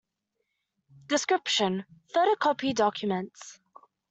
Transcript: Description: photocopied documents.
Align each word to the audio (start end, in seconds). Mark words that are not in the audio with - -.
Description: 1.05 1.85
photocopied 2.15 2.73
documents. 2.73 3.59